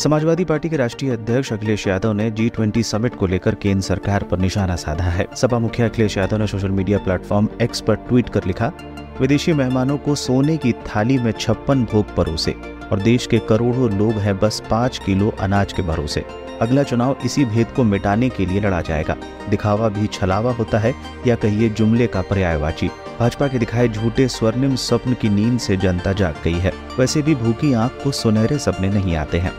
[0.00, 4.22] Samajwadi party के राष्ट्रीय अध्यक्ष अखिलेश यादव ने जी ट्वेंटी समिट को लेकर केंद्र सरकार
[4.22, 8.28] पर निशाना साधा है। सपा मुखिया अखिलेश यादव ने सोशल मीडिया प्लेटफॉर्म एक्स पर ट्वीट
[8.28, 8.72] कर लिखा,
[9.20, 12.54] विदेशी मेहमानों को सोने की थाली में छप्पन भोग परोसे
[12.92, 16.24] और देश के करोड़ों लोग हैं बस पाँच किलो अनाज के भरोसे।
[16.60, 19.16] अगला चुनाव इसी भेद को मिटाने के लिए लड़ा जाएगा।
[19.50, 20.94] दिखावा भी छलावा होता है
[21.26, 26.12] या कहिए जुमले का पर्यायवाची। भाजपा के दिखाए झूठे स्वर्णिम स्वप्न की नींद से जनता
[26.12, 29.52] जाग गई है। वैसे भी भूखी आँख को सुनहरे सपने नहीं आते हैं।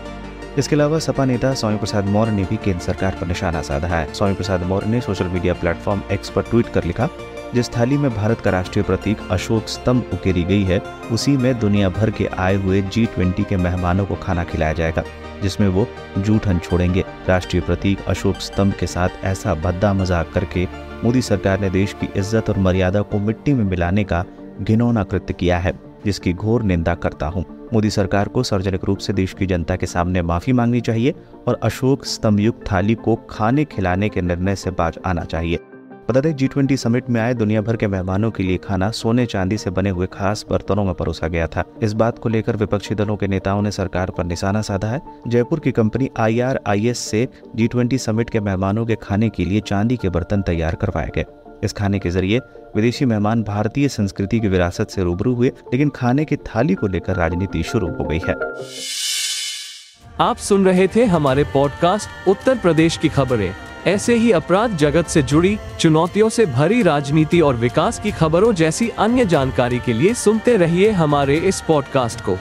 [0.57, 4.13] इसके अलावा सपा नेता स्वामी प्रसाद मौर्य ने भी केंद्र सरकार पर निशाना साधा है।
[4.13, 7.07] स्वामी प्रसाद मौर्य ने सोशल मीडिया प्लेटफॉर्म एक्स पर ट्वीट कर लिखा,
[7.53, 10.79] जिस थाली में भारत का राष्ट्रीय प्रतीक अशोक स्तंभ उकेरी गई है,
[11.11, 15.03] उसी में दुनिया भर के आए हुए जी ट्वेंटी के मेहमानों को खाना खिलाया जाएगा,
[15.43, 20.67] जिसमें वो जूठन छोड़ेंगे। राष्ट्रीय प्रतीक अशोक स्तंभ के साथ ऐसा भद्दा मज़ाक करके
[21.03, 24.23] मोदी सरकार ने देश की इज़्ज़त और मर्यादा को मिट्टी में मिलाने का
[24.61, 25.73] घिनौना कृत्य किया है,
[26.05, 29.85] जिसकी घोर निंदा करता हूँ। मोदी सरकार को सार्वजनिक रूप से देश की जनता के
[29.85, 31.13] सामने माफ़ी मांगनी चाहिए
[31.47, 35.59] और अशोक स्तंभ युक्त थाली को खाने खिलाने के निर्णय से बाज आना चाहिए।
[36.09, 39.25] बता दें जी ट्वेंटी समिट में आए दुनिया भर के मेहमानों के लिए खाना सोने
[39.25, 42.95] चांदी से बने हुए खास बर्तनों में परोसा गया था। इस बात को लेकर विपक्षी
[42.95, 46.87] दलों के नेताओं ने सरकार पर निशाना साधा है। जयपुर की company I R I
[46.87, 50.75] S से जी ट्वेंटी समिट के मेहमानों के खाने के लिए चांदी के बर्तन तैयार
[50.75, 51.25] करवाए गए।
[51.63, 52.39] इस खाने के ज़रिए
[52.75, 57.15] विदेशी मेहमान भारतीय संस्कृति की विरासत से रूबरू हुए लेकिन खाने की थाली को लेकर
[57.15, 58.35] राजनीति शुरू हो गई है।
[60.19, 63.55] आप सुन रहे थे हमारे पॉडकास्ट उत्तर प्रदेश की खबरें।
[63.87, 68.89] ऐसे ही अपराध जगत से जुड़ी चुनौतियों से भरी राजनीति और विकास की खबरों जैसी
[68.89, 72.37] अन्य जानकारी के लिए सुनते रहिए हमारे इस पॉडकास्ट को।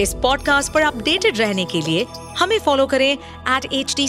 [0.00, 2.06] इस पॉडकास्ट पर अपडेटेड रहने के लिए
[2.38, 4.08] हमें फॉलो करें एट एच डी